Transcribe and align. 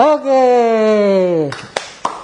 Oke. 0.00 0.48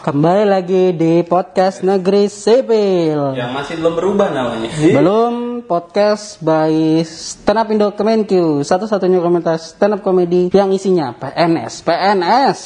Kembali 0.00 0.48
lagi 0.48 0.96
di 0.96 1.20
podcast 1.28 1.84
Negeri 1.84 2.24
Sipil. 2.24 3.36
Yang 3.36 3.52
masih 3.52 3.74
belum 3.84 3.94
berubah 4.00 4.32
namanya. 4.32 4.72
Belum 4.80 5.60
podcast 5.60 6.40
by 6.40 7.04
Stand 7.04 7.60
Up 7.60 7.68
Indo 7.68 7.92
Kemenkyu. 7.92 8.64
Satu-satunya 8.64 9.20
komunitas 9.20 9.76
stand 9.76 9.92
up 9.92 10.00
comedy 10.00 10.48
yang 10.56 10.72
isinya 10.72 11.12
PNS. 11.20 11.84
PNS. 11.84 12.60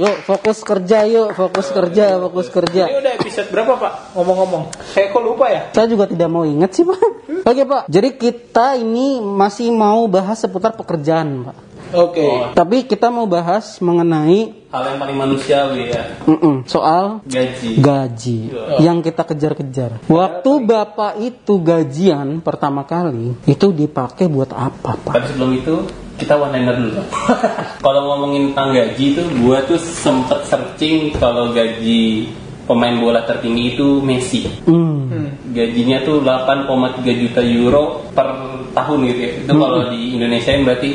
Yuk 0.00 0.16
fokus 0.24 0.64
kerja 0.64 1.04
yuk, 1.04 1.36
fokus 1.36 1.68
kerja, 1.68 2.16
fokus 2.24 2.48
kerja. 2.48 2.88
Ini 2.88 3.04
udah 3.04 3.12
episode 3.20 3.52
berapa 3.52 3.76
pak? 3.76 4.16
Ngomong-ngomong, 4.16 4.72
saya 4.96 5.12
kok 5.12 5.20
lupa 5.20 5.52
ya? 5.52 5.68
Saya 5.76 5.92
juga 5.92 6.08
tidak 6.08 6.32
mau 6.32 6.48
ingat 6.48 6.72
sih 6.72 6.88
pak. 6.88 6.96
Oke 7.44 7.62
pak, 7.68 7.84
jadi 7.84 8.16
kita 8.16 8.80
ini 8.80 9.20
masih 9.20 9.68
mau 9.76 10.08
bahas 10.08 10.40
seputar 10.40 10.72
pekerjaan 10.72 11.52
pak. 11.52 11.67
Oke. 11.92 12.52
Tapi 12.52 12.84
kita 12.84 13.08
mau 13.08 13.24
bahas 13.24 13.80
mengenai 13.80 14.56
Hal 14.68 14.84
yang 14.84 14.98
paling 15.00 15.16
manusiawi 15.16 15.88
ya. 15.88 16.20
mm-mm, 16.28 16.68
soal 16.68 17.24
Gaji. 17.24 17.80
gaji 17.80 18.38
yang 18.84 19.00
kita 19.00 19.24
kejar-kejar. 19.24 20.04
Waktu 20.04 20.50
bapak 20.60 21.16
itu 21.24 21.56
gajian 21.56 22.44
pertama 22.44 22.84
kali 22.84 23.32
itu 23.48 23.72
dipakai 23.72 24.28
buat 24.28 24.52
apa 24.52 25.00
pak? 25.00 25.16
Tapi 25.16 25.26
sebelum 25.32 25.50
itu 25.56 25.74
kita 26.20 26.36
one 26.36 26.52
liner 26.52 26.76
dulu. 26.76 27.00
kalau 27.86 28.00
ngomongin 28.12 28.52
tentang 28.52 28.76
gaji 28.76 29.04
itu, 29.16 29.22
gua 29.40 29.64
tuh 29.64 29.80
sempet 29.80 30.44
searching 30.44 31.16
kalau 31.16 31.56
gaji 31.56 32.28
pemain 32.68 32.92
bola 33.00 33.24
tertinggi 33.24 33.72
itu 33.72 34.04
Messi. 34.04 34.44
Hmm. 34.68 35.32
Gajinya 35.56 36.04
tuh 36.04 36.20
8,3 36.20 37.00
juta 37.24 37.40
euro 37.40 38.04
per 38.12 38.28
tahun 38.76 38.98
gitu 39.08 39.20
ya. 39.24 39.32
Itu 39.48 39.52
kalau 39.56 39.88
di 39.88 40.20
Indonesia 40.20 40.52
berarti 40.60 40.90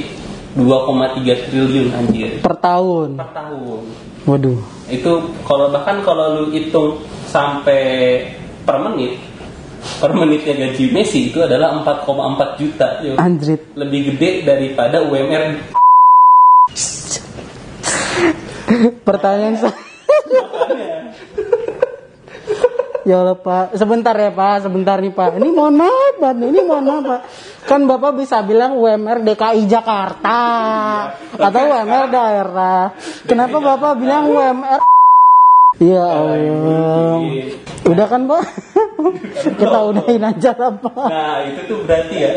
2,3 0.54 1.50
triliun 1.50 1.88
anjir 1.92 2.30
Per 2.40 2.56
tahun. 2.58 3.18
per 3.18 3.30
tahun. 3.34 3.82
Waduh. 4.24 4.60
Itu 4.88 5.12
kalau 5.44 5.68
bahkan 5.68 6.00
kalau 6.02 6.40
lu 6.40 6.54
hitung 6.54 7.02
sampai 7.28 8.22
per 8.64 8.78
menit, 8.80 9.18
per 9.98 10.14
menitnya 10.14 10.54
gaji 10.56 10.94
Messi 10.94 11.34
itu 11.34 11.42
adalah 11.42 11.76
4,4 11.82 12.62
juta. 12.62 12.88
Yo. 13.02 13.18
Anjrit. 13.18 13.74
Lebih 13.74 14.14
gede 14.14 14.46
daripada 14.46 15.02
UMR. 15.02 15.58
Pertanyaan 19.04 19.56
saya. 19.60 19.76
Ya 23.04 23.20
Allah 23.20 23.36
Pak, 23.36 23.76
sebentar 23.76 24.16
ya 24.16 24.32
Pak, 24.32 24.64
sebentar 24.64 24.96
nih 24.96 25.12
Pak. 25.12 25.36
Ini 25.36 25.52
mohon 25.52 25.76
maaf 25.76 26.14
Pak, 26.24 26.40
ini 26.40 26.60
mohon 26.64 26.88
maaf 26.88 27.04
Pak. 27.04 27.22
Kan 27.64 27.88
Bapak 27.88 28.20
bisa 28.20 28.44
bilang 28.44 28.76
UMR 28.76 29.24
DKI 29.24 29.64
Jakarta 29.72 30.40
atau 31.32 31.62
UMR 31.64 32.06
daerah. 32.12 32.92
Kenapa 33.24 33.58
Bapak 33.64 34.04
bilang 34.04 34.28
UMR? 34.28 34.82
Ya 35.80 36.06
Allah. 36.06 37.24
Udah 37.88 38.08
kan 38.08 38.22
Pak? 38.28 38.44
Kita 39.60 39.80
udahin 39.90 40.24
aja 40.24 40.52
lah 40.60 40.72
Pak. 40.76 41.08
Nah 41.08 41.36
itu 41.50 41.62
tuh 41.66 41.80
berarti 41.88 42.16
ya 42.20 42.34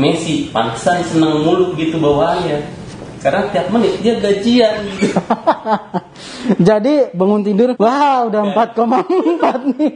Messi 0.00 0.48
pantesan 0.48 1.04
seneng 1.04 1.44
mulu 1.44 1.76
gitu 1.76 2.00
bawaannya. 2.00 2.64
Karena 3.20 3.46
tiap 3.54 3.70
menit 3.70 4.02
dia 4.02 4.18
gajian. 4.18 4.82
Jadi 6.68 7.14
bangun 7.14 7.46
tidur, 7.46 7.78
wah 7.78 8.26
udah 8.26 8.50
4,4 8.50 9.78
nih. 9.78 9.94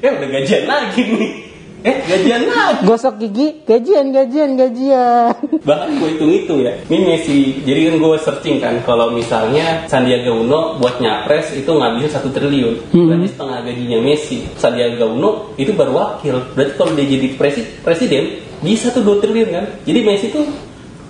Ya 0.00 0.08
udah 0.16 0.28
gajian 0.30 0.64
lagi 0.64 1.02
nih. 1.04 1.51
Eh 1.82 1.96
gajian 2.06 2.46
lagi. 2.46 2.86
Gosok 2.86 3.14
gigi, 3.18 3.66
gajian, 3.66 4.14
gajian, 4.14 4.54
gajian. 4.54 5.34
Bahkan 5.66 5.88
gue 5.98 6.08
hitung-hitung 6.14 6.62
ya. 6.62 6.78
Ini 6.86 6.98
Messi. 7.02 7.58
Jadi 7.66 7.90
kan 7.90 7.94
gue 7.98 8.16
searching 8.22 8.56
kan 8.62 8.74
kalau 8.86 9.10
misalnya 9.10 9.82
Sandiaga 9.90 10.30
Uno 10.30 10.78
buat 10.78 11.02
nyapres 11.02 11.50
itu 11.52 11.66
ngabisin 11.66 12.06
satu 12.08 12.30
triliun. 12.30 12.86
Berarti 12.94 13.26
setengah 13.28 13.58
gajinya 13.66 13.98
Messi. 13.98 14.46
Sandiaga 14.54 15.10
Uno 15.10 15.50
itu 15.58 15.74
baru 15.74 15.92
wakil. 15.98 16.54
Berarti 16.54 16.72
kalau 16.78 16.94
dia 16.94 17.06
jadi 17.06 17.28
presi- 17.34 17.66
presiden 17.82 18.38
bisa 18.62 18.94
tuh 18.94 19.02
2 19.02 19.18
triliun 19.18 19.50
kan. 19.50 19.64
Jadi 19.82 20.00
Messi 20.06 20.30
tuh 20.30 20.46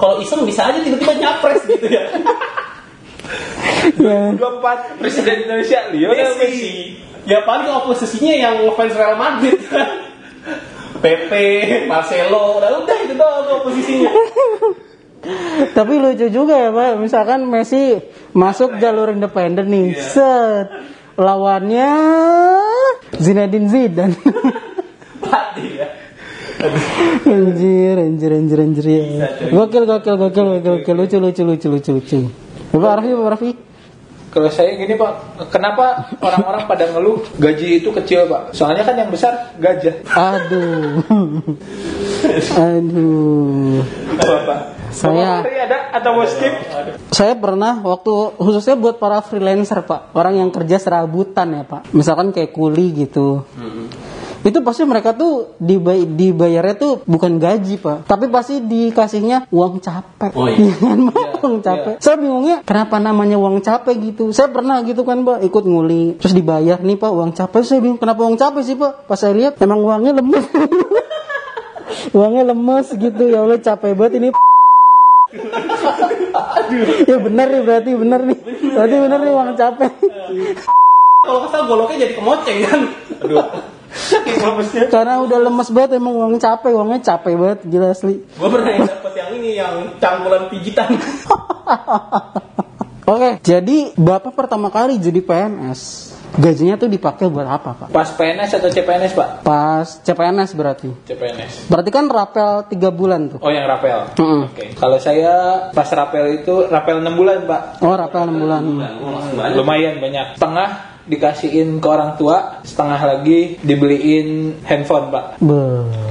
kalau 0.00 0.24
iseng 0.24 0.40
bisa 0.42 0.72
aja 0.72 0.80
tiba-tiba 0.80 1.12
nyapres 1.20 1.68
gitu 1.68 1.84
ya. 1.84 2.08
Ya. 3.98 4.30
24 4.36 5.00
Presiden 5.00 5.48
Indonesia 5.48 5.78
Lionel 5.90 6.32
Messi. 6.38 6.40
Messi. 6.40 6.74
Ya 7.22 7.38
paling 7.46 7.70
oposisinya 7.70 8.34
yang 8.34 8.54
fans 8.74 8.94
Real 8.94 9.14
Madrid 9.14 9.58
kan. 9.70 10.11
Pepe, 11.02 11.46
Marcelo, 11.90 12.62
udah 12.62 12.70
udah 12.86 12.96
itu 13.02 13.14
doang 13.18 13.42
tuh 13.44 13.54
oposisinya. 13.66 14.10
Tapi 15.76 15.94
lucu 16.02 16.26
juga 16.30 16.54
ya 16.58 16.70
Pak, 16.74 16.98
misalkan 16.98 17.46
Messi 17.46 17.98
masuk 18.34 18.78
jalur 18.78 19.10
independen 19.10 19.70
nih, 19.70 19.94
set 19.98 20.66
lawannya 21.18 21.90
Zinedine 23.18 23.68
Zidane. 23.70 24.16
Mati 25.22 25.66
ya. 25.78 25.86
anjir, 27.26 27.96
anjir, 27.98 28.30
anjir, 28.30 28.58
anjir. 28.62 28.84
Gokil, 29.50 29.84
gokil, 29.86 30.14
gokil, 30.18 30.46
gokil, 30.46 30.74
gokil, 30.82 30.94
lucu, 30.94 31.16
lucu, 31.18 31.42
lucu, 31.42 31.66
lucu, 31.70 31.90
lucu. 31.98 32.18
Bapak 32.70 33.02
Raffi, 33.02 33.10
Bapak 33.14 33.30
Raffi. 33.34 33.50
Kalau 34.32 34.48
saya 34.48 34.72
gini 34.80 34.96
pak, 34.96 35.44
kenapa 35.52 36.08
orang-orang 36.24 36.64
pada 36.64 36.88
ngeluh 36.88 37.20
gaji 37.36 37.84
itu 37.84 37.92
kecil 37.92 38.24
pak? 38.32 38.56
Soalnya 38.56 38.80
kan 38.80 38.96
yang 38.96 39.12
besar 39.12 39.52
gajah. 39.60 40.00
Aduh, 40.08 41.44
aduh. 42.56 43.84
Apa 44.16 44.36
pak? 44.48 44.60
Saya- 44.88 45.44
ada 45.44 45.78
atau 46.00 46.16
mau 46.16 46.24
skip? 46.24 46.52
Saya 47.12 47.36
pernah 47.36 47.84
waktu 47.84 48.12
khususnya 48.40 48.72
buat 48.76 48.96
para 48.96 49.20
freelancer 49.20 49.84
pak, 49.84 50.16
orang 50.16 50.40
yang 50.40 50.48
kerja 50.48 50.80
serabutan 50.80 51.52
ya 51.52 51.62
pak, 51.68 51.92
misalkan 51.92 52.32
kayak 52.32 52.56
kuli 52.56 53.04
gitu. 53.04 53.44
Itu 54.42 54.58
pasti 54.66 54.82
mereka 54.82 55.14
tuh 55.14 55.54
dibay 55.62 56.02
dibayarnya 56.02 56.74
tuh 56.74 56.92
bukan 57.06 57.38
gaji 57.38 57.78
pak, 57.78 58.10
tapi 58.10 58.26
pasti 58.26 58.58
dikasihnya 58.58 59.46
uang 59.54 59.78
capek. 59.78 60.34
Oh, 60.34 60.50
iya. 60.50 60.74
kan 60.82 61.00
pak, 61.14 61.26
uang 61.46 61.56
capek. 61.62 61.94
Saya 62.02 62.18
bingungnya 62.18 62.66
kenapa 62.66 62.98
namanya 62.98 63.38
uang 63.38 63.62
capek 63.62 63.94
gitu. 64.02 64.34
Saya 64.34 64.50
pernah 64.50 64.82
gitu 64.82 65.06
kan 65.06 65.22
pak, 65.22 65.46
ikut 65.46 65.62
nguli, 65.62 66.18
terus 66.18 66.34
dibayar 66.34 66.82
nih 66.82 66.98
pak 66.98 67.10
uang 67.14 67.30
capek. 67.38 67.62
Saya 67.62 67.78
bingung 67.78 68.02
kenapa 68.02 68.26
uang 68.26 68.34
capek 68.34 68.62
sih 68.66 68.74
pak. 68.74 69.06
Pas 69.06 69.14
saya 69.14 69.32
lihat 69.38 69.62
emang 69.62 69.78
uangnya 69.78 70.18
lemes. 70.18 70.42
uangnya 72.18 72.50
lemes 72.50 72.86
gitu 72.98 73.22
ya 73.30 73.46
Allah 73.46 73.62
capek 73.62 73.94
banget 73.94 74.12
ini 74.18 74.28
ya 77.10 77.16
benar 77.20 77.46
nih 77.48 77.62
berarti 77.64 77.90
benar 77.96 78.20
nih 78.20 78.38
berarti 78.74 78.96
benar 79.00 79.18
nih 79.22 79.32
uang 79.32 79.50
capek 79.56 79.92
Kalau 81.22 81.46
kesal 81.46 81.70
goloknya 81.70 82.02
jadi 82.02 82.18
kemoceng 82.18 82.58
kan. 82.66 82.80
Aduh. 83.22 83.46
Saking 84.34 84.48
lemesnya. 84.48 84.82
karena 84.88 85.14
udah 85.20 85.38
lemes 85.42 85.68
banget 85.68 85.90
emang 85.94 86.14
uang 86.14 86.34
capek 86.38 86.70
uangnya 86.70 87.00
capek 87.00 87.32
banget 87.34 87.58
gila 87.64 87.88
asli 87.90 88.14
Gue 88.24 88.48
pernah 88.48 88.70
yang 88.70 88.86
dapet 88.86 89.12
yang 89.14 89.30
ini 89.34 89.50
yang 89.54 89.72
cangkulan 89.96 90.42
pijitan. 90.48 90.88
oke 93.04 93.30
jadi 93.40 93.76
bapak 93.94 94.32
pertama 94.32 94.68
kali 94.68 94.96
jadi 94.96 95.18
PNS 95.18 95.80
gajinya 96.32 96.74
tuh 96.76 96.88
dipakai 96.88 97.28
buat 97.28 97.44
apa 97.44 97.76
pak 97.76 97.88
Pas 97.90 98.08
PNS 98.08 98.56
atau 98.56 98.66
CPNS 98.66 99.12
pak? 99.12 99.28
pas 99.42 99.84
CPNS 99.84 100.50
berarti 100.52 100.88
CPNS. 101.04 101.68
berarti 101.68 101.90
kan 101.90 102.08
rapel 102.08 102.64
tiga 102.66 102.88
bulan 102.88 103.28
tuh 103.28 103.38
Oh 103.38 103.48
yang 103.48 103.66
rapel. 103.66 104.16
Mm-mm. 104.16 104.48
Oke. 104.48 104.72
Kalau 104.72 104.96
saya 104.96 105.32
pas 105.70 105.84
rapel 105.86 106.40
itu 106.40 106.64
rapel 106.66 106.98
6 106.98 107.12
bulan 107.12 107.44
pak. 107.44 107.62
oh 107.80 107.92
rapel 107.92 108.20
enam 108.22 108.38
bulan 108.38 108.62
Oh, 108.96 109.10
langsung 109.12 109.36
banyak. 109.36 109.54
Lumayan 109.54 109.94
banyak. 109.98 110.26
Setengah 110.40 110.68
dikasihin 111.12 111.76
ke 111.76 111.86
orang 111.86 112.16
tua, 112.16 112.58
setengah 112.62 112.96
lagi 112.98 113.60
dibeliin 113.60 114.28
handphone 114.62 115.08
pak. 115.08 115.24
Be. 115.38 115.60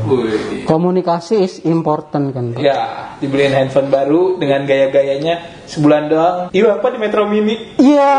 Wih. 0.01 0.65
komunikasi 0.65 1.41
is 1.41 1.61
important 1.61 2.31
kan 2.31 2.53
pak 2.53 2.59
Ya, 2.59 2.79
dibeliin 3.17 3.49
handphone 3.51 3.87
baru 3.87 4.37
dengan 4.37 4.63
gaya-gayanya 4.63 5.41
sebulan 5.65 6.03
doang. 6.07 6.37
Iya, 6.49 6.77
apa 6.77 6.87
di 6.87 6.97
Metro 6.97 7.25
Mini? 7.25 7.77
ya 7.77 8.17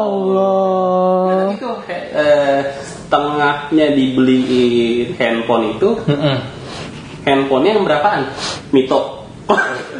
Allah 0.00 1.52
Itu 1.52 1.70
eh, 1.88 2.60
setengahnya 2.74 3.86
dibeliin 3.90 5.12
handphone 5.14 5.76
itu, 5.76 5.88
handphonenya 7.22 7.70
yang 7.72 7.84
berapaan? 7.84 8.22
Mito. 8.70 9.24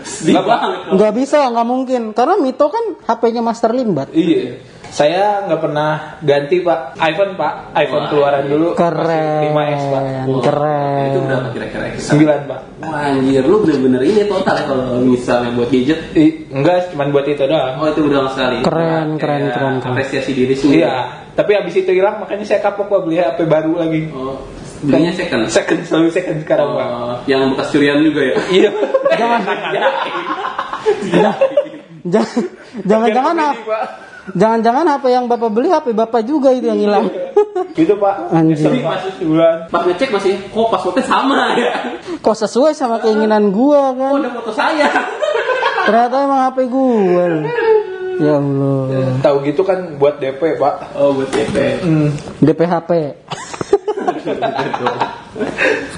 Sedih 0.04 0.36
Nggak, 0.36 0.44
banget. 0.46 0.70
nggak 0.92 1.12
bisa 1.14 1.38
nggak 1.48 1.68
mungkin 1.68 2.02
karena 2.12 2.34
Mito 2.36 2.66
kan 2.68 2.84
HP-nya 3.04 3.40
Master 3.40 3.72
Limbat 3.72 4.08
Iya. 4.10 4.56
Saya 4.94 5.42
nggak 5.42 5.58
pernah 5.58 5.90
ganti 6.22 6.62
pak 6.62 6.94
iPhone 6.96 7.34
pak 7.34 7.74
iPhone 7.74 8.06
Wah, 8.06 8.10
keluaran 8.14 8.44
dulu 8.46 8.78
keren 8.78 9.50
5S 9.50 9.82
pak 9.84 10.02
Wah, 10.22 10.38
keren 10.40 11.04
Itu 11.04 11.18
berapa 11.20 11.48
kira-kira? 11.50 11.84
9 11.98 12.46
pak 12.46 12.60
Wah, 12.78 13.10
anjir, 13.10 13.42
lu 13.42 13.56
bener-bener 13.58 14.06
ini 14.06 14.22
total 14.24 14.54
ya 14.54 14.64
kalau 14.64 15.02
misalnya 15.02 15.50
buat 15.50 15.66
gadget. 15.66 15.98
I, 16.14 16.46
enggak 16.46 16.94
cuman 16.94 17.10
buat 17.10 17.26
itu 17.26 17.42
doang 17.42 17.74
Oh, 17.74 17.90
itu 17.90 18.00
udah 18.02 18.30
sekali. 18.30 18.56
Keren, 18.62 18.78
Wah, 19.10 19.18
keren, 19.18 19.40
kayak 19.40 19.50
keren, 19.50 19.74
keren. 19.80 19.92
Apresiasi 19.92 20.30
diri 20.30 20.54
sendiri. 20.54 20.78
iya 20.80 20.94
tapi 21.34 21.50
habis 21.50 21.74
itu 21.74 21.90
hilang 21.90 22.22
makanya 22.22 22.46
saya 22.46 22.62
kapok 22.62 22.86
pak 22.86 23.00
beli 23.02 23.18
HP 23.18 23.38
baru 23.44 23.74
lagi 23.74 24.06
Oh, 24.14 24.38
belinya 24.78 25.10
second. 25.10 25.50
second 25.50 25.82
selalu 25.82 26.14
second 26.14 26.38
sekarang 26.38 26.70
pak 26.70 26.86
Oh, 26.86 27.14
yang 27.26 27.50
bekas 27.50 27.66
curian 27.68 27.98
juga 27.98 28.22
ya. 28.22 28.34
iya 28.62 28.70
jangan 29.10 29.40
Iya. 31.02 31.30
Jangan- 32.84 33.10
apa? 33.10 33.22
komedi, 33.24 33.62
Pak. 33.64 33.84
Jangan-jangan 34.32 34.86
apa 34.88 35.06
yang 35.06 35.28
bapak 35.28 35.50
beli 35.50 35.68
HP 35.68 35.92
bapak 35.92 36.24
juga 36.24 36.48
itu 36.50 36.64
yang 36.64 36.80
hilang. 36.80 37.06
Gitu 37.76 37.92
Pak. 37.94 38.30
Anjing. 38.30 38.54
Nyesel, 38.56 38.80
Pak. 38.80 38.96
Sebulan. 39.18 39.56
Pas 39.68 39.82
ngecek 39.82 40.08
masih, 40.08 40.32
kok 40.46 40.68
passwordnya 40.70 41.04
sama 41.04 41.52
ya? 41.54 41.70
Kok 42.18 42.36
sesuai 42.38 42.72
sama 42.72 42.96
keinginan 42.98 43.50
gua 43.50 43.90
Oh, 43.90 43.92
kan? 43.92 44.12
ada 44.16 44.30
foto 44.32 44.50
saya. 44.50 44.86
Ternyata 45.84 46.16
emang 46.22 46.40
HP 46.46 46.58
gua. 46.66 47.26
Ya 48.14 48.38
Allah. 48.38 48.82
Tahu 49.20 49.36
gitu 49.42 49.60
kan 49.60 49.98
buat 49.98 50.16
DP 50.16 50.54
Pak. 50.56 50.94
Oh, 50.94 51.12
buat 51.12 51.28
DP. 51.28 51.56
Hmm. 51.82 52.08
DPHP. 52.40 52.90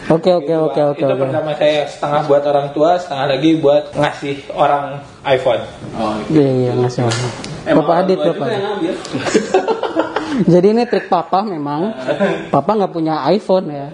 Oke 0.07 0.31
oke 0.33 0.49
oke 0.51 0.81
oke 0.87 0.99
Itu 0.99 1.07
oke. 1.09 1.19
pertama 1.21 1.51
saya 1.53 1.85
setengah 1.85 2.21
buat 2.25 2.43
orang 2.43 2.71
tua, 2.71 2.97
setengah 2.97 3.27
lagi 3.29 3.59
buat 3.59 3.91
ngasih 3.93 4.35
orang 4.51 5.03
iPhone. 5.25 5.63
Oh, 5.95 6.15
Iya 6.27 6.47
iya 6.49 6.73
ngasih 6.75 7.05
orang. 7.05 7.31
Bapak 7.67 7.95
Adit 8.07 8.19
bapak. 8.23 8.49
Jadi 10.53 10.67
ini 10.71 10.83
trik 10.87 11.09
papa 11.11 11.43
memang. 11.43 11.97
Papa 12.53 12.71
nggak 12.77 12.93
punya 12.93 13.27
iPhone 13.33 13.67
ya. 13.73 13.89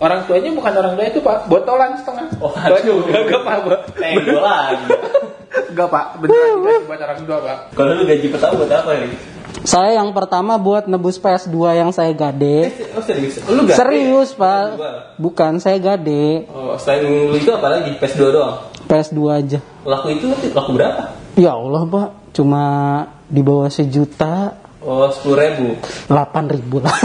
Orang 0.00 0.24
tuanya 0.24 0.48
bukan 0.56 0.72
orang 0.80 0.96
tua 0.96 1.06
itu 1.12 1.20
Pak, 1.20 1.44
botolan 1.44 1.92
setengah. 2.00 2.32
Oh, 2.40 2.48
aduh, 2.56 3.04
gak 3.04 3.42
Pak, 3.44 3.56
lagi. 4.40 4.86
Enggak 5.68 5.88
Pak, 5.92 6.04
beneran 6.24 6.48
dikasih 6.56 6.84
buat 6.88 7.00
orang 7.04 7.18
tua 7.28 7.38
Pak. 7.44 7.58
Kalau 7.76 7.92
lu 7.92 8.02
gaji 8.08 8.26
pertama 8.32 8.52
buat 8.64 8.72
apa 8.72 8.90
ya? 8.96 9.06
Saya 9.60 10.00
yang 10.00 10.08
pertama 10.16 10.56
buat 10.56 10.88
nebus 10.88 11.20
PS2 11.20 11.52
yang 11.76 11.90
saya 11.92 12.16
gade. 12.16 12.72
Oh 12.96 13.02
serius? 13.04 13.44
Lu 13.44 13.60
gak? 13.68 13.76
Serius 13.76 14.32
pak. 14.32 14.66
Bukan 15.20 15.60
saya 15.60 15.76
gade. 15.76 16.48
Oh, 16.48 16.80
selain 16.80 17.36
itu 17.36 17.50
apa 17.52 17.68
lagi? 17.68 17.92
PS2 18.00 18.22
doang? 18.32 18.56
PS2 18.88 19.20
aja. 19.28 19.58
Laku 19.84 20.16
itu 20.16 20.32
laku 20.56 20.70
berapa? 20.80 21.12
Ya 21.36 21.52
Allah 21.52 21.84
pak. 21.84 22.08
Cuma 22.30 22.62
di 23.26 23.42
bawah 23.42 23.70
sejuta. 23.70 24.54
Oh, 24.80 25.12
sepuluh 25.12 25.44
ribu. 25.44 25.76
8 26.08 26.54
ribu 26.56 26.80
lah. 26.80 26.94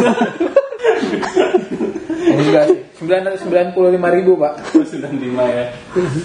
Enggak 2.35 2.63
sih, 2.71 2.79
995 2.95 3.75
ribu 4.15 4.31
Pak. 4.35 4.53
Oh, 4.71 4.83
sudah 4.83 5.11
lima 5.11 5.43
ya. 5.43 5.65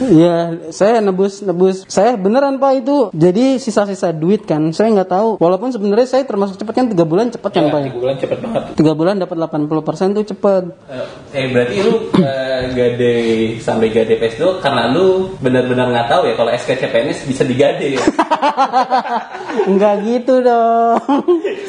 Iya, 0.00 0.36
saya 0.70 0.98
nebus 0.98 1.40
nebus. 1.40 1.82
Saya 1.84 2.14
beneran 2.14 2.56
pak 2.56 2.78
itu. 2.78 3.10
Jadi 3.10 3.56
sisa-sisa 3.56 4.10
duit 4.10 4.44
kan. 4.44 4.70
Saya 4.70 4.90
nggak 4.92 5.10
tahu. 5.10 5.28
Walaupun 5.36 5.70
sebenarnya 5.70 6.06
saya 6.08 6.22
termasuk 6.22 6.56
cepet 6.56 6.70
kan 6.72 6.86
tiga 6.86 7.02
bulan 7.02 7.28
cepet 7.28 7.50
kan 7.50 7.62
Ya, 7.62 7.68
pak 7.68 7.78
ya. 7.80 7.84
tiga 7.86 7.98
bulan 7.98 8.14
cepet 8.16 8.38
banget. 8.40 8.62
Tiga 8.74 8.92
bulan 8.94 9.14
dapat 9.16 9.36
80% 9.36 10.14
tuh 10.14 10.24
cepet. 10.26 10.62
Eh, 10.86 11.06
Eh 11.32 11.46
berarti 11.48 11.76
lu 11.80 11.94
eh, 12.16 12.60
gade 12.70 13.14
sampai 13.58 13.88
gade 13.88 14.14
PS2 14.14 14.58
karena 14.58 14.90
lu 14.90 15.30
benar-benar 15.38 15.88
nggak 15.88 16.08
tahu 16.08 16.22
ya 16.26 16.34
kalau 16.34 16.50
SKCPNS 16.50 17.18
bisa 17.24 17.42
digade 17.42 17.94
ya. 17.94 18.02
Enggak 19.70 19.94
gitu 20.02 20.38
dong. 20.40 20.98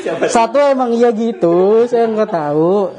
Siapa? 0.02 0.26
Satu 0.28 0.58
emang 0.58 0.92
iya 0.92 1.10
gitu, 1.12 1.86
saya 1.86 2.06
nggak 2.06 2.30
tahu. 2.30 2.90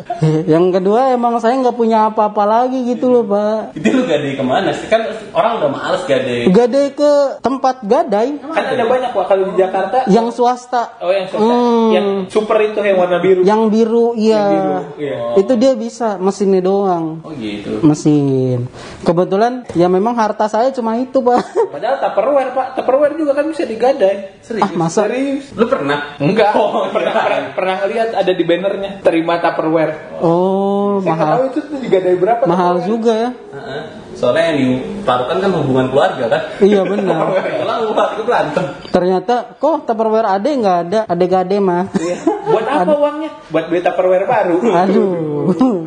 Yang 0.46 0.66
kedua 0.78 1.12
emang 1.12 1.38
saya 1.38 1.58
nggak 1.58 1.75
punya 1.75 1.91
apa-apa 1.94 2.42
lagi 2.44 2.84
gitu 2.88 3.12
loh 3.12 3.24
pak. 3.26 3.76
Itu 3.76 3.88
lu 3.92 4.02
gade 4.08 4.34
ke 4.36 4.44
mana 4.44 4.72
sih? 4.72 4.88
Kan 4.88 5.04
orang 5.36 5.60
udah 5.60 5.70
males 5.70 6.02
gade. 6.08 6.48
Gadai 6.48 6.92
ke 6.96 7.12
tempat 7.44 7.84
gadai 7.84 8.40
Kan 8.40 8.64
ada 8.72 8.84
banyak 8.84 9.10
Pak 9.12 9.24
kalau 9.28 9.44
di 9.52 9.54
Jakarta. 9.60 10.08
yang 10.08 10.28
swasta. 10.32 10.98
Oh 11.00 11.12
yang 11.12 11.26
swasta. 11.28 11.52
Hmm. 11.52 11.88
Yang 11.92 12.08
super 12.32 12.58
itu 12.62 12.78
yang 12.80 12.98
warna 12.98 13.18
biru. 13.20 13.40
Yang 13.42 13.62
biru 13.70 14.06
iya. 14.18 14.42
biru, 14.48 14.80
iya. 14.98 15.16
Itu 15.38 15.52
dia 15.56 15.72
bisa 15.76 16.16
mesinnya 16.16 16.60
doang. 16.64 17.24
Oh 17.24 17.32
gitu. 17.36 17.80
Mesin. 17.84 18.68
Kebetulan 19.02 19.68
ya 19.76 19.86
memang 19.88 20.16
harta 20.16 20.48
saya 20.48 20.70
cuma 20.74 20.96
itu 20.98 21.20
pak. 21.20 21.40
Padahal 21.74 21.96
Tupperware 22.02 22.50
Pak, 22.52 22.66
Tupperware 22.76 23.14
juga 23.16 23.32
kan 23.36 23.46
bisa 23.48 23.64
digadai. 23.64 24.42
Serius? 24.44 24.64
Ah 24.66 24.70
masa? 24.74 25.08
Serius? 25.08 25.52
Lu 25.56 25.66
pernah? 25.66 26.18
Enggak. 26.20 26.54
Oh, 26.54 26.88
pernah, 26.94 27.12
iya. 27.12 27.22
pernah, 27.24 27.42
pernah 27.56 27.74
ngeliat 27.84 28.08
ada 28.14 28.32
di 28.32 28.44
bannernya 28.44 28.90
terima 29.00 29.40
Tupperware. 29.40 30.20
Oh 30.22 30.81
Saya 31.00 31.14
nggak 31.14 31.18
tahu 31.24 31.40
mahal. 31.40 31.48
itu 31.48 31.60
tuh 31.64 31.78
digadai 31.80 32.16
berapa. 32.20 32.42
Mahal 32.44 32.74
Tupperware. 32.76 32.90
juga 32.90 33.12
ya. 33.16 33.30
Heeh. 33.32 33.82
Soalnya 34.12 34.44
yang 34.52 34.58
ditaruhkan 34.60 35.36
kan 35.40 35.50
hubungan 35.56 35.86
keluarga 35.88 36.24
kan. 36.28 36.42
Iya 36.60 36.82
benar. 36.84 37.24
Lah 37.64 37.76
uang 37.88 38.10
itu 38.18 38.22
berantem. 38.28 38.64
Ternyata 38.92 39.34
kok 39.56 39.88
Tupperware 39.88 40.28
ade 40.28 40.50
nggak 40.52 40.78
ada, 40.88 41.00
ade 41.08 41.24
gade 41.26 41.56
mah. 41.58 41.88
Iya. 41.96 42.16
Buat 42.42 42.66
apa 42.68 42.92
uangnya? 42.98 43.30
Buat 43.48 43.64
beli 43.72 43.80
Tupperware 43.80 44.26
baru. 44.28 44.56
Aduh. 44.60 45.10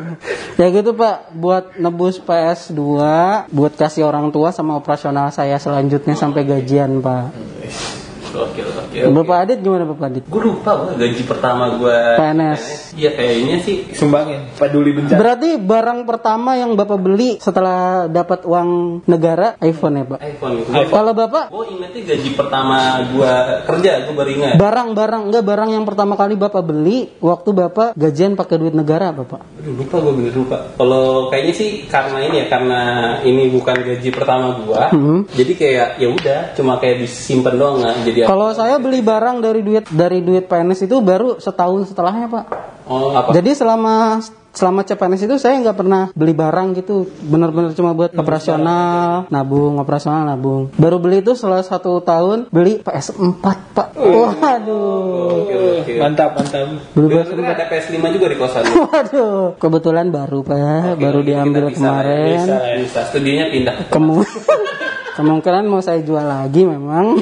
ya 0.60 0.66
gitu 0.72 0.90
Pak, 0.96 1.32
buat 1.36 1.64
nebus 1.76 2.20
PS2, 2.20 2.80
buat 3.52 3.72
kasih 3.76 4.04
orang 4.08 4.32
tua 4.32 4.52
sama 4.52 4.76
operasional 4.76 5.28
saya 5.32 5.56
selanjutnya 5.60 6.16
sampai 6.16 6.44
gajian 6.44 7.00
Pak. 7.00 7.24
Oke, 8.36 8.60
oke. 8.98 9.14
Bapak 9.14 9.36
Adit 9.42 9.58
gimana 9.60 9.84
Bapak 9.84 10.06
Adit? 10.06 10.24
Gue 10.24 10.42
lupa 10.44 10.70
gue 10.78 10.94
gaji 10.96 11.22
pertama 11.22 11.64
gue 11.74 11.96
PNS. 12.16 12.62
Iya 12.94 13.10
kayaknya 13.12 13.56
sih 13.60 13.76
Sumbangin. 13.90 14.48
Peduli 14.52 14.90
bencana. 14.92 15.16
Berarti 15.16 15.50
barang 15.56 16.00
pertama 16.04 16.50
yang 16.54 16.72
Bapak 16.72 16.96
beli 16.96 17.36
setelah 17.36 17.76
dapat 18.06 18.44
uang 18.44 18.68
negara 19.04 19.58
iPhone 19.60 19.94
ya 19.96 20.04
Pak? 20.06 20.18
iPhone 20.22 20.54
itu. 20.58 20.70
Kalau 20.86 21.12
Bapak 21.12 21.44
Gue 21.48 21.64
ingetnya 21.68 22.02
gaji 22.06 22.30
pertama 22.32 22.76
gue 23.06 23.32
kerja 23.66 23.90
gue 24.02 24.14
baru 24.14 24.30
ingat. 24.32 24.52
barang-barang 24.56 25.22
enggak 25.24 25.44
barang 25.44 25.70
yang 25.70 25.84
pertama 25.84 26.14
kali 26.14 26.34
Bapak 26.34 26.62
beli 26.62 26.98
waktu 27.18 27.50
Bapak 27.50 27.88
gajian 27.94 28.34
pakai 28.34 28.56
duit 28.56 28.72
negara 28.72 29.10
Bapak? 29.10 29.40
Aduh, 29.56 29.74
lupa 29.76 29.96
gue 29.98 30.12
bener 30.14 30.32
lupa. 30.32 30.56
Kalau 30.72 31.06
kayaknya 31.28 31.54
sih 31.54 31.70
karena 31.86 32.18
ini 32.20 32.36
ya 32.36 32.46
karena 32.46 32.80
ini 33.20 33.48
bukan 33.48 33.76
gaji 33.76 34.08
pertama 34.10 34.56
gue, 34.58 34.82
Hmm. 34.88 35.20
jadi 35.28 35.52
kayak 35.52 35.88
ya 35.96 36.08
udah 36.08 36.40
cuma 36.52 36.76
kayak 36.76 37.00
disimpan 37.00 37.54
doang 37.54 37.74
nggak 37.78 37.94
jadi. 38.04 38.18
Kalau 38.24 38.52
saya 38.52 38.76
beli 38.86 39.00
barang 39.00 39.36
dari 39.38 39.60
duit 39.60 39.84
dari 39.86 40.18
duit 40.20 40.44
PNS 40.44 40.80
itu 40.84 40.96
baru 40.98 41.36
setahun 41.36 41.90
setelahnya 41.90 42.26
Pak. 42.28 42.44
oh 42.86 43.10
apa? 43.10 43.30
Jadi 43.32 43.50
selama 43.52 44.22
selama 44.50 44.80
CPNS 44.80 45.22
itu 45.22 45.36
saya 45.36 45.60
nggak 45.60 45.76
pernah 45.76 46.08
beli 46.10 46.32
barang 46.32 46.72
gitu, 46.74 47.04
benar-benar 47.20 47.74
cuma 47.74 47.92
buat 47.92 48.08
operasional, 48.10 49.28
nabung, 49.28 49.76
operasional, 49.76 50.24
nabung. 50.24 50.72
Baru 50.72 50.96
beli 50.96 51.20
itu 51.20 51.36
setelah 51.36 51.60
satu 51.60 52.00
tahun 52.00 52.48
beli 52.48 52.80
PS4 52.80 53.44
pak. 53.74 53.88
Waduh, 53.92 55.44
Oke, 55.44 55.54
oke. 55.76 55.92
Mantap, 55.98 56.30
mantap. 56.32 56.72
beli 56.88 57.04
Dulu 57.04 57.16
PS4. 57.18 57.36
kan 57.36 57.52
ada 57.52 57.64
PS5 57.66 57.96
juga 58.08 58.26
di 58.26 58.36
kosan. 58.36 58.62
Waduh, 58.86 59.40
kebetulan 59.56 60.06
baru 60.08 60.40
pak, 60.40 60.96
baru 60.96 61.20
Oke, 61.20 61.28
diambil 61.28 61.62
kita 61.66 61.72
bisa 61.74 61.82
lah 61.82 61.92
kemarin. 62.00 62.38
Bisa, 62.38 62.56
bisa. 62.80 63.00
Studinya 63.12 63.44
pindah. 63.50 63.74
Kemu- 63.88 64.24
Kemungkinan 65.16 65.64
mau 65.64 65.80
saya 65.80 66.04
jual 66.04 66.20
lagi 66.20 66.68
memang. 66.68 67.16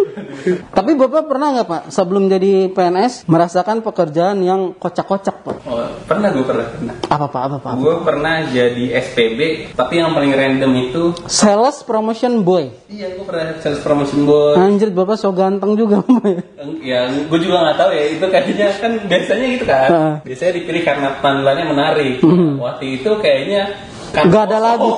Tapi 0.76 0.96
bapak 0.96 1.28
pernah 1.28 1.52
nggak 1.52 1.68
pak 1.68 1.82
sebelum 1.92 2.32
jadi 2.32 2.72
PNS 2.72 3.28
merasakan 3.28 3.84
pekerjaan 3.84 4.40
yang 4.40 4.72
kocak-kocak 4.72 5.44
pak? 5.44 5.56
Oh, 5.68 5.84
pernah 6.08 6.32
gue 6.32 6.40
pernah. 6.40 6.64
pernah. 6.72 6.94
Apa 7.04 7.26
pak? 7.28 7.42
Apa 7.44 7.56
pak? 7.60 7.72
Gue 7.76 7.96
pernah 8.00 8.48
jadi 8.48 8.84
SPB, 8.96 9.72
tapi 9.76 10.00
yang 10.00 10.16
paling 10.16 10.32
random 10.32 10.72
itu 10.88 11.02
Sales 11.28 11.84
promotion 11.84 12.40
boy. 12.48 12.72
Iya, 12.88 13.12
gue 13.12 13.24
pernah 13.28 13.60
sales 13.60 13.80
promotion 13.84 14.24
boy. 14.24 14.56
Anjir 14.56 14.88
bapak 14.88 15.20
so 15.20 15.28
ganteng 15.36 15.76
juga 15.76 16.00
Pak. 16.00 16.56
Ya, 16.80 17.12
gue 17.12 17.38
juga 17.44 17.60
nggak 17.60 17.76
tahu 17.76 17.90
ya. 17.92 18.04
Itu 18.08 18.26
kayaknya 18.32 18.68
kan 18.80 18.92
biasanya 19.04 19.46
gitu 19.52 19.64
kan. 19.68 19.88
Biasanya 20.24 20.52
dipilih 20.56 20.82
karena 20.84 21.08
penampilannya 21.20 21.64
menarik. 21.68 22.14
Waktu 22.56 23.00
itu 23.00 23.10
kayaknya 23.20 23.92
kan 24.14 24.30
Nggak 24.30 24.44
ada 24.46 24.58
lagi. 24.62 24.90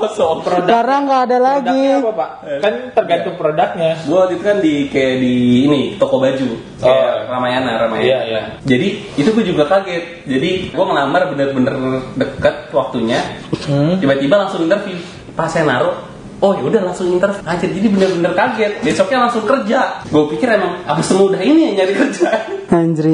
kosong, 0.00 0.36
kosong. 0.40 0.64
Sekarang 0.64 1.00
nggak 1.04 1.22
ada 1.28 1.38
lagi. 1.38 1.68
Produknya 1.68 2.00
apa 2.00 2.10
Pak? 2.16 2.30
Kan 2.58 2.74
tergantung 2.90 3.34
produknya. 3.36 3.90
Gue 4.02 4.16
waktu 4.16 4.34
itu 4.34 4.44
kan 4.44 4.56
di 4.58 4.74
kayak 4.88 5.14
di 5.20 5.34
ini 5.62 5.80
toko 6.00 6.16
baju 6.16 6.48
kayak 6.80 7.12
Ramayana 7.28 7.70
Ramayana. 7.78 8.02
Iya, 8.02 8.18
iya. 8.24 8.42
Jadi 8.64 8.88
itu 9.14 9.28
gue 9.28 9.44
juga 9.44 9.68
kaget. 9.68 10.24
Jadi 10.24 10.50
gue 10.72 10.84
ngelamar 10.84 11.28
bener-bener 11.28 11.74
deket 12.16 12.72
waktunya. 12.72 13.20
Hmm. 13.68 14.00
Tiba-tiba 14.00 14.40
langsung 14.40 14.64
interview. 14.64 14.96
Pas 15.32 15.48
saya 15.48 15.64
naruh, 15.64 15.96
oh 16.40 16.52
ya 16.52 16.64
udah 16.66 16.80
langsung 16.82 17.08
interview. 17.08 17.40
Anjir, 17.44 17.72
jadi 17.72 17.88
bener-bener 17.88 18.32
kaget. 18.32 18.72
Besoknya 18.80 19.18
langsung 19.22 19.44
kerja. 19.44 20.00
Gue 20.08 20.32
pikir 20.32 20.48
emang 20.48 20.80
apa 20.82 21.00
semudah 21.00 21.40
ini 21.40 21.72
ya 21.72 21.84
nyari 21.84 21.94
kerja. 21.94 22.28
Itu 22.48 22.72
Anjir. 22.72 23.04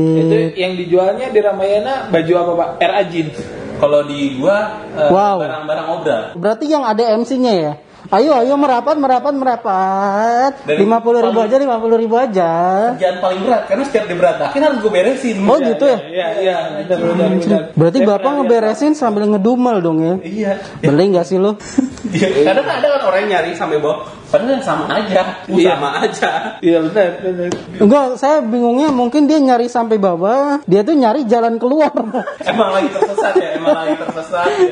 yang 0.55 0.73
dijualnya 0.75 1.27
di 1.29 1.39
Ramayana 1.39 2.07
baju 2.09 2.33
apa 2.37 2.53
Pak? 2.55 2.69
RA 2.81 3.03
jeans. 3.07 3.35
Kalau 3.79 4.01
di 4.05 4.37
gua 4.37 4.59
eh, 4.93 5.09
Wow. 5.09 5.39
barang-barang 5.39 5.87
obral. 5.89 6.23
Berarti 6.35 6.65
yang 6.67 6.83
ada 6.83 7.03
MC-nya 7.15 7.55
ya? 7.55 7.73
Ayo, 8.09 8.33
ayo 8.41 8.57
merapat, 8.57 8.97
merapat, 8.97 9.35
merapat. 9.37 10.65
Dari 10.65 10.81
Lima 10.81 11.03
puluh 11.03 11.21
ribu 11.21 11.45
aja, 11.45 11.61
lima 11.61 11.77
puluh 11.77 11.99
ribu 12.01 12.17
aja. 12.17 12.51
Kerjaan 12.97 13.21
paling 13.21 13.45
berat 13.45 13.69
karena 13.69 13.85
setiap 13.85 14.09
diberantakin 14.09 14.61
harus 14.65 14.79
gue 14.81 14.89
beresin. 14.89 15.37
Oh 15.45 15.59
gitu 15.61 15.85
ya? 15.85 15.99
Iya, 16.09 16.27
iya, 16.41 16.57
benar, 16.89 17.29
benar. 17.37 17.63
Berarti 17.77 17.99
Saya 18.01 18.09
bapak 18.09 18.31
lihat, 18.33 18.39
ngeberesin 18.41 18.93
sambil 18.97 19.29
ngedumel 19.29 19.77
dong 19.85 19.99
ya? 20.01 20.15
Iya. 20.25 20.53
Beli 20.81 21.05
nggak 21.13 21.27
sih 21.27 21.37
lo? 21.37 21.59
Iya. 22.09 22.47
Kadang 22.47 22.65
ada 22.65 22.87
kan 22.89 23.03
orang 23.05 23.21
yang 23.27 23.31
nyari 23.37 23.53
sampai 23.53 23.77
bawah. 23.83 24.09
Padahal 24.29 24.61
sama 24.61 24.85
aja. 24.91 25.41
Uh, 25.45 25.57
Iya. 25.57 25.73
Sama 25.75 25.89
aja. 25.99 26.31
Iya, 26.61 26.79
benar, 26.85 27.09
benar. 27.21 27.49
Enggak, 27.77 28.05
saya 28.17 28.39
bingungnya 28.41 28.89
mungkin 28.91 29.25
dia 29.25 29.39
nyari 29.39 29.67
sampai 29.67 29.97
bawah, 29.97 30.61
dia 30.65 30.83
tuh 30.83 30.93
nyari 30.93 31.25
jalan 31.25 31.57
keluar. 31.57 31.89
Emang 32.45 32.71
lagi 32.71 32.89
tersesat 32.91 33.33
ya. 33.35 33.49
Emang 33.57 33.73
lagi 33.75 33.95
tersesat. 33.97 34.47
Ya. 34.47 34.71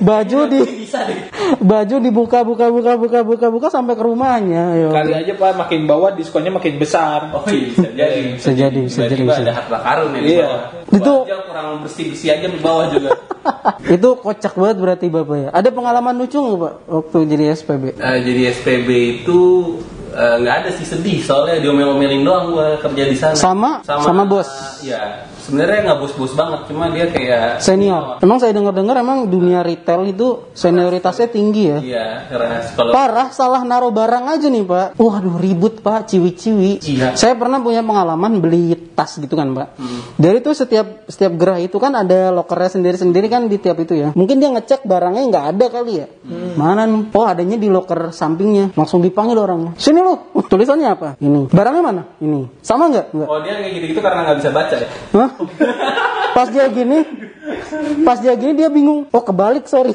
Baju 0.00 0.38
di 0.46 0.58
bisa 0.60 0.74
bisa 0.74 0.98
deh. 1.04 1.18
Baju 1.60 1.96
dibuka 1.98 2.38
buka 2.40 2.66
buka 2.68 2.92
buka 2.94 3.18
buka 3.20 3.46
buka 3.48 3.66
sampai 3.68 3.92
ke 3.92 4.02
rumahnya. 4.02 4.64
Yo. 4.78 4.88
Kali 4.90 5.12
aja 5.12 5.32
Pak 5.34 5.52
makin 5.54 5.84
bawah 5.84 6.10
diskonnya 6.10 6.50
makin 6.50 6.76
besar. 6.76 7.28
Oh 7.30 7.44
iya, 7.46 7.68
bisa 7.68 7.88
jadi. 8.00 8.20
Bisa 8.34 8.50
jadi, 8.50 8.80
bisa 8.80 9.00
jadi, 9.04 9.22
bisa. 9.22 9.42
ada 9.42 9.52
harta 9.54 9.78
karun 9.78 10.10
ya 10.10 10.20
di 10.20 10.28
Iya. 10.30 10.46
bawah. 10.46 10.62
Itu- 10.90 11.22
kurang 11.44 11.66
bersih-bersih 11.84 12.28
aja 12.30 12.46
di 12.46 12.58
bawah 12.58 12.86
juga. 12.88 13.10
Itu 13.94 14.16
kocak 14.16 14.56
banget 14.56 14.76
berarti 14.78 15.06
bapak 15.06 15.36
ya. 15.36 15.48
Ada 15.52 15.68
pengalaman 15.68 16.16
lucu 16.16 16.36
nggak 16.36 16.56
pak 16.56 16.72
waktu 16.86 17.16
jadi 17.28 17.44
SPB? 17.52 17.82
Eh, 17.94 18.18
jadi 18.22 18.42
SPB 18.50 18.88
itu 18.94 19.40
eh, 20.10 20.36
nggak 20.38 20.54
ada 20.62 20.70
sih 20.72 20.86
sedih 20.86 21.18
soalnya 21.18 21.58
diomel-omelin 21.58 22.22
doang 22.22 22.54
gua 22.54 22.78
kerja 22.78 23.04
di 23.04 23.16
sana. 23.16 23.34
Sama- 23.82 24.06
sama 24.06 24.22
bos? 24.24 24.48
Iya. 24.80 25.26
Sebenarnya 25.44 25.78
nggak 25.84 25.98
bos-bos 26.00 26.32
banget, 26.32 26.60
cuma 26.72 26.88
dia 26.88 27.06
kayak 27.12 27.60
Senior. 27.60 28.18
Emang 28.24 28.40
saya 28.40 28.56
dengar-dengar 28.56 28.96
emang 28.96 29.28
dunia 29.28 29.60
retail 29.60 30.08
itu 30.08 30.48
senioritasnya 30.56 31.28
tinggi 31.28 31.62
ya. 31.68 31.78
Iya, 31.84 32.06
keras. 32.32 32.72
Kalau 32.72 32.90
Parah 32.96 33.28
salah 33.28 33.60
naruh 33.60 33.92
barang 33.92 34.24
aja 34.24 34.48
nih 34.48 34.64
pak. 34.64 34.88
Waduh 34.96 35.36
ribut 35.36 35.84
pak, 35.84 36.08
ciwi-ciwi. 36.08 36.80
Iya. 36.80 37.12
Saya 37.12 37.36
pernah 37.36 37.60
punya 37.60 37.84
pengalaman 37.84 38.40
beli 38.40 38.72
tas 38.96 39.20
gitu 39.20 39.36
kan 39.36 39.52
pak. 39.52 39.76
Hmm. 39.76 40.00
Dari 40.16 40.40
itu 40.40 40.50
setiap 40.56 41.04
setiap 41.10 41.36
gerah 41.36 41.60
itu 41.60 41.76
kan 41.76 41.92
ada 41.92 42.32
lokernya 42.32 42.80
sendiri-sendiri 42.80 43.26
kan 43.28 43.44
di 43.50 43.60
tiap 43.60 43.76
itu 43.82 43.92
ya. 43.92 44.16
Mungkin 44.16 44.40
dia 44.40 44.48
ngecek 44.48 44.88
barangnya 44.88 45.22
nggak 45.28 45.44
ada 45.52 45.66
kali 45.68 45.92
ya. 46.00 46.06
Hmm. 46.24 46.56
Mana 46.56 46.88
nih? 46.88 47.12
Oh 47.12 47.26
adanya 47.28 47.60
di 47.60 47.68
loker 47.68 48.14
sampingnya. 48.16 48.72
Langsung 48.78 49.04
dipanggil 49.04 49.36
orangnya. 49.36 49.76
Sini 49.76 50.00
lu. 50.00 50.14
Uh, 50.32 50.46
tulisannya 50.46 50.88
apa? 50.88 51.08
Ini. 51.20 51.50
Barangnya 51.52 51.82
mana? 51.82 52.02
Ini. 52.22 52.62
Sama? 52.64 52.88
Nggak. 52.88 53.06
Oh 53.26 53.42
dia 53.42 53.58
kayak 53.58 53.72
gitu-gitu 53.76 54.00
karena 54.00 54.24
nggak 54.24 54.38
bisa 54.40 54.50
baca 54.54 54.74
ya? 54.78 54.88
Hah? 55.12 55.28
Pas 56.34 56.50
dia 56.50 56.66
gini, 56.66 57.06
pas 58.02 58.18
dia 58.18 58.34
gini 58.34 58.58
dia 58.58 58.68
bingung. 58.70 59.06
Oh 59.14 59.22
kebalik 59.22 59.66
sorry. 59.70 59.94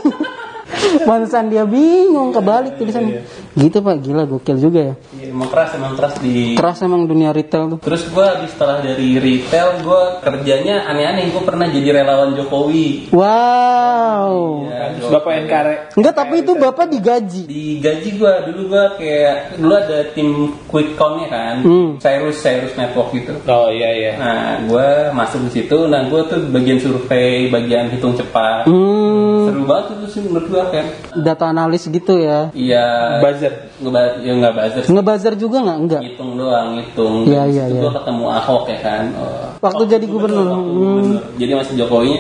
Pantesan 1.02 1.48
dia 1.48 1.64
bingung 1.64 2.30
kebalik 2.30 2.76
tulisannya. 2.76 3.26
Gitu 3.52 3.78
pak, 3.78 3.96
gila 4.00 4.24
gokil 4.24 4.58
juga 4.58 4.80
ya. 4.84 4.94
Iya, 5.12 5.26
emang 5.30 5.50
keras, 5.50 5.70
emang 5.74 5.94
keras 5.94 6.14
di... 6.18 6.54
Keras 6.54 6.78
emang 6.82 7.04
dunia 7.04 7.30
retail 7.30 7.68
tuh. 7.70 7.80
Terus 7.80 8.06
gue 8.06 8.22
habis 8.22 8.50
setelah 8.50 8.80
dari 8.80 9.16
retail, 9.16 9.80
gue 9.80 10.02
kerjanya 10.22 10.86
aneh-aneh. 10.86 11.30
Gue 11.30 11.42
pernah 11.42 11.66
jadi 11.66 11.90
relawan 11.96 12.34
Jokowi. 12.34 13.12
Wow. 13.12 14.32
Ya, 14.66 14.84
Terus 14.92 15.12
Bapak 15.12 15.32
NKRE. 15.40 15.76
Enggak 15.94 16.14
tapi 16.16 16.36
itu 16.40 16.52
bapak 16.54 16.86
digaji. 16.88 17.44
di 17.46 17.64
gaji 17.80 18.10
gue 18.14 18.34
dulu 18.46 18.62
gue 18.70 18.84
kayak 18.98 19.36
dulu 19.56 19.74
ada 19.74 20.00
tim 20.12 20.30
quick 20.66 20.94
count-nya 20.94 21.28
kan 21.28 21.56
Hmm. 21.60 21.90
Cyrus 21.98 22.40
Cyrus 22.40 22.74
Network 22.74 23.12
gitu 23.12 23.34
Oh 23.46 23.68
iya 23.68 23.90
iya. 23.92 24.12
nah 24.16 24.40
gue 24.62 24.88
masuk 25.12 25.48
di 25.48 25.62
situ 25.62 25.78
nah 25.86 26.06
gue 26.06 26.22
tuh 26.26 26.40
bagian 26.48 26.78
survei 26.78 27.48
bagian 27.48 27.90
hitung 27.90 28.14
cepat 28.14 28.66
Hmm, 28.66 29.46
seru 29.46 29.64
banget 29.64 29.86
itu 29.96 30.06
sih 30.10 30.22
menurut 30.22 30.48
gue 30.48 30.59
kan 30.68 30.86
data 31.18 31.44
analis 31.48 31.84
gitu 31.84 32.14
ya. 32.14 32.50
iya 32.52 32.84
Buzzer. 33.20 33.52
ngeba 33.78 34.00
ya 34.20 34.32
nggak 34.34 34.54
buzzer 34.54 34.82
sih. 34.84 34.90
Ngebuzzer 34.90 35.34
juga 35.36 35.58
nggak? 35.62 35.78
Enggak. 35.80 36.02
hitung 36.04 36.30
doang 36.34 36.68
hitung 36.78 37.14
Iya, 37.24 37.42
iya, 37.46 37.64
iya. 37.70 37.82
ketemu 37.88 38.24
Ahok 38.28 38.64
ya 38.68 38.78
kan 38.80 39.04
Oh. 39.12 39.48
Waktu 39.60 39.82
jadi 39.90 40.06
gubernur. 40.06 40.46
waktu 40.46 40.60
Hmm. 40.60 40.76
gubernur. 40.76 41.20
jadi 41.36 41.52
masih 41.54 41.74
Jokowi 41.76 42.14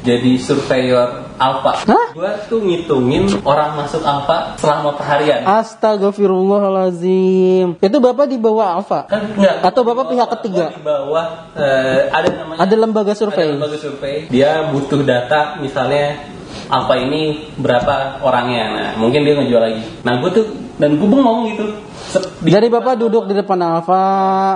jadi 0.00 0.30
surveyor 0.36 1.08
Alpha 1.34 1.82
Hah? 1.82 2.06
gue 2.10 2.30
tuh 2.46 2.58
ngitungin 2.58 3.26
orang 3.42 3.74
masuk 3.74 4.00
Alpha 4.00 4.54
selama 4.56 4.94
perharian 4.94 5.42
Astagfirullahalazim. 5.44 7.74
Itu 7.78 7.96
bapak 7.98 8.26
di 8.26 8.36
bawah 8.36 8.76
Alfa. 8.76 9.02
kan 9.04 9.20
enggak 9.30 9.54
Atau 9.62 9.82
Bapak 9.82 10.04
pihak 10.08 10.28
ketiga? 10.30 10.66
gua 10.66 10.72
di 10.72 10.82
bawah 10.82 11.24
eh, 11.52 12.00
ada 12.08 12.28
namanya 12.30 12.58
Ada 12.60 12.74
lembaga 12.76 13.12
survei. 13.12 13.46
ada 13.46 13.52
lembaga 13.56 13.76
survei 13.76 14.14
dia 14.28 14.68
butuh 14.70 15.00
data 15.02 15.56
misalnya 15.58 16.16
apa 16.66 16.92
ini 16.96 17.20
berapa 17.54 18.18
orangnya 18.20 18.64
nah 18.68 18.88
mungkin 18.96 19.22
dia 19.22 19.34
ngejual 19.34 19.62
lagi 19.62 19.82
nah 20.02 20.18
gue 20.18 20.30
tuh 20.32 20.46
dan 20.74 20.98
gue 20.98 21.06
bengong 21.06 21.40
gitu 21.50 21.64
Sep- 22.04 22.42
di- 22.42 22.50
Jadi 22.50 22.66
bapak 22.66 22.98
duduk 22.98 23.24
di 23.24 23.34
depan 23.34 23.56
Alfa, 23.56 24.04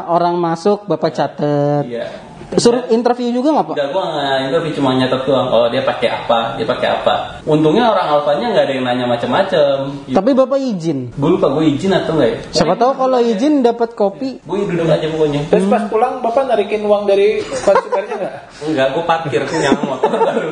orang 0.06 0.36
masuk 0.36 0.84
bapak 0.84 1.10
catet. 1.10 1.84
iya 1.86 2.06
Suruh 2.48 2.88
interview 2.88 3.28
juga 3.30 3.52
nggak 3.52 3.66
pak? 3.66 3.74
Enggak, 3.76 3.88
gue 3.92 4.02
nggak 4.08 4.38
interview 4.42 4.72
cuma 4.72 4.96
nyatet 4.96 5.20
doang. 5.22 5.48
Oh 5.48 5.68
dia 5.68 5.84
pakai 5.84 6.08
apa? 6.08 6.56
Dia 6.56 6.64
pakai 6.64 6.88
apa? 6.90 7.14
Untungnya 7.44 7.92
orang 7.92 8.08
alfanya 8.08 8.46
nggak 8.50 8.64
ada 8.64 8.72
yang 8.72 8.84
nanya 8.88 9.04
macam-macam. 9.04 9.74
Tapi 10.08 10.30
bapak 10.32 10.56
izin. 10.58 11.12
Gue 11.12 11.30
lupa 11.30 11.52
gue 11.52 11.68
izin 11.68 11.92
atau 11.92 12.16
enggak 12.16 12.28
ya? 12.28 12.38
Siapa 12.50 12.74
tahu 12.74 12.92
kalau 12.96 13.20
izin 13.20 13.60
dapat 13.60 13.92
kopi. 13.92 14.40
Gue 14.40 14.64
duduk 14.64 14.88
aja 14.88 15.06
pokoknya. 15.06 15.40
Terus 15.46 15.68
pas 15.68 15.84
pulang 15.86 16.18
Bapak 16.18 16.48
narikin 16.48 16.82
uang 16.82 17.04
dari 17.04 17.44
konsumernya 17.44 18.14
nggak? 18.16 18.34
Enggak, 18.64 18.86
gue 18.96 19.02
parkir 19.04 19.42
punya 19.44 19.70
motor 19.78 20.08
baru. 20.10 20.50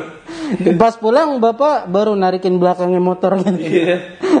Pas 0.79 0.95
pulang 0.95 1.43
bapak 1.43 1.89
baru 1.91 2.15
narikin 2.15 2.61
belakangnya 2.61 3.01
motor 3.03 3.35
gitu. 3.43 3.59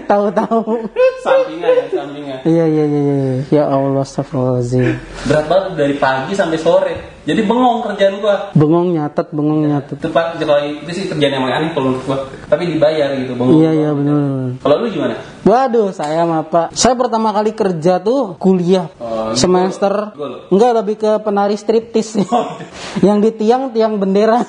Tahu-tahu. 0.07 0.87
Sampingan 1.25 1.71
ya, 1.73 1.83
sampingan. 1.91 2.37
Iya 2.47 2.65
iya 2.69 2.85
iya 2.87 3.01
iya. 3.01 3.35
Ya 3.51 3.63
Allah 3.67 4.05
astagfirullahaladzim. 4.05 4.95
Berat 5.27 5.45
banget 5.51 5.71
dari 5.75 5.95
pagi 5.99 6.31
sampai 6.37 6.57
sore. 6.61 7.16
Jadi 7.27 7.41
bengong 7.43 7.83
kerjaan 7.83 8.23
gua. 8.23 8.55
Bengong 8.55 8.95
nyatet, 8.95 9.27
bengong 9.35 9.67
nyatet. 9.67 9.99
Itu 9.99 10.15
pak, 10.15 10.39
kalau 10.39 10.63
itu 10.63 10.91
sih 10.95 11.05
kerjaan 11.11 11.35
yang 11.35 11.43
aneh 11.43 11.75
kalau 11.75 11.91
menurut 11.91 12.03
gua. 12.07 12.17
Tapi 12.47 12.63
dibayar 12.71 13.11
gitu 13.19 13.35
bengong. 13.35 13.59
Iya 13.59 13.71
iya 13.75 13.89
benar. 13.91 14.55
Kalau 14.63 14.75
lu 14.79 14.87
gimana? 14.87 15.19
Waduh, 15.43 15.91
saya 15.91 16.23
mah 16.27 16.47
Pak. 16.47 16.75
Saya 16.75 16.95
pertama 16.95 17.31
kali 17.31 17.55
kerja 17.55 18.03
tuh 18.03 18.35
kuliah 18.35 18.87
Oh, 18.99 19.31
semester. 19.35 20.15
gua. 20.15 20.47
Enggak 20.47 20.71
lebih 20.79 20.95
ke 20.95 21.11
penari 21.19 21.59
striptis. 21.59 22.15
yang 23.05 23.19
di 23.19 23.35
tiang 23.35 23.75
tiang 23.75 23.99
bendera. 23.99 24.43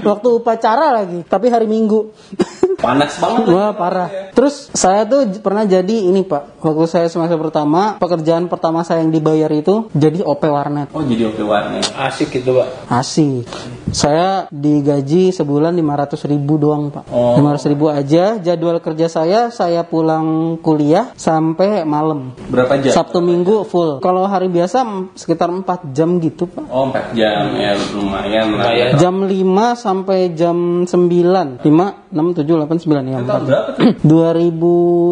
Waktu 0.00 0.28
upacara 0.40 1.04
lagi, 1.04 1.20
tapi 1.28 1.52
hari 1.52 1.68
Minggu. 1.68 2.12
Panas 2.84 3.16
banget. 3.16 3.48
Wah 3.48 3.72
parah. 3.72 4.08
Terus 4.36 4.68
saya 4.76 5.08
tuh 5.08 5.24
pernah 5.40 5.64
jadi 5.64 6.10
ini 6.10 6.20
Pak. 6.20 6.60
Waktu 6.60 6.84
saya 6.84 7.06
semester 7.08 7.40
pertama, 7.40 7.96
pekerjaan 7.96 8.44
pertama 8.50 8.84
saya 8.84 9.00
yang 9.00 9.08
dibayar 9.08 9.48
itu 9.48 9.88
jadi 9.96 10.20
OP 10.20 10.44
warnet. 10.44 10.92
Oh 10.92 11.00
jadi 11.00 11.32
oke 11.32 11.40
warna. 11.48 11.73
Asik 11.80 12.28
gitu 12.40 12.58
Pak. 12.60 12.68
Asik. 12.90 13.46
Saya 13.94 14.50
digaji 14.50 15.30
sebulan 15.30 15.74
500 15.78 16.26
ribu 16.26 16.58
doang 16.58 16.90
Pak. 16.90 17.06
Oh. 17.14 17.38
500 17.38 17.70
ribu 17.72 17.86
aja. 17.90 18.36
Jadwal 18.42 18.82
kerja 18.82 19.06
saya, 19.06 19.48
saya 19.54 19.86
pulang 19.86 20.58
kuliah 20.58 21.14
sampai 21.14 21.86
malam. 21.86 22.34
Berapa 22.50 22.78
jam? 22.82 22.90
Sabtu 22.90 23.22
Minggu 23.22 23.62
full. 23.64 24.02
Kalau 24.02 24.26
hari 24.26 24.50
biasa 24.50 24.82
mm, 24.82 25.14
sekitar 25.14 25.48
4 25.48 25.94
jam 25.94 26.18
gitu 26.18 26.50
Pak. 26.50 26.66
Oh 26.68 26.90
4 26.90 27.14
jam 27.14 27.54
ya 27.54 27.72
lumayan 27.94 28.46
lah. 28.58 28.70
Lumayan. 28.74 28.90
Jam 28.98 29.16
5 29.24 29.32
sampai 29.78 30.18
jam 30.34 30.84
9. 30.84 31.62
5, 31.62 32.03
6, 32.14 32.46
7, 32.46 32.46
8, 32.46 32.78
9 32.86 33.10
ya. 33.10 33.18
Tahun 33.26 33.42
4. 33.42 33.48
berapa 33.50 33.68
tuh? 33.74 33.82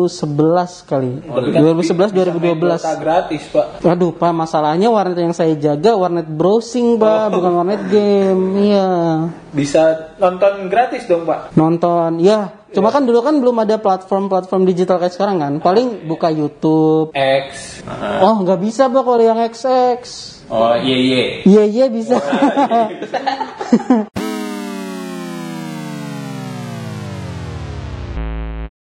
2011 0.07 0.91
kali. 0.91 1.13
Oh, 1.27 1.43
2011 1.43 2.15
2012. 2.15 2.79
Data 2.79 2.95
gratis 2.97 3.43
Pak. 3.51 3.67
Waduh 3.83 4.15
Pak, 4.15 4.33
masalahnya 4.33 4.89
warnet 4.89 5.19
yang 5.19 5.35
saya 5.35 5.59
jaga 5.59 5.99
warnet 5.99 6.31
browsing 6.31 6.97
Pak, 7.03 7.35
bukan 7.35 7.53
warnet 7.59 7.83
game. 7.91 8.43
Iya. 8.63 8.91
Bisa 9.51 10.15
nonton 10.23 10.71
gratis 10.71 11.05
dong 11.11 11.27
Pak. 11.27 11.59
Nonton. 11.59 12.23
Ya, 12.23 12.55
cuma 12.71 12.95
kan 12.95 13.03
dulu 13.03 13.21
kan 13.21 13.43
belum 13.43 13.59
ada 13.67 13.77
platform-platform 13.83 14.63
digital 14.65 15.03
kayak 15.03 15.13
sekarang 15.19 15.43
kan. 15.43 15.53
Paling 15.59 16.07
buka 16.07 16.31
YouTube. 16.31 17.11
X. 17.19 17.83
Oh, 18.23 18.41
nggak 18.47 18.63
bisa 18.63 18.87
Pak 18.87 19.03
kalau 19.03 19.19
yang 19.19 19.43
XX. 19.43 20.01
Oh 20.53 20.77
iya 20.77 20.97
iya. 20.97 21.23
Iya, 21.49 21.63
iya 21.65 21.87
bisa. 21.89 22.17